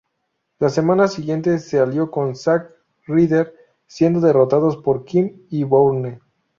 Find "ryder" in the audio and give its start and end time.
3.05-3.53